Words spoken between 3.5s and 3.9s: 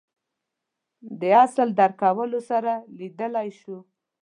شو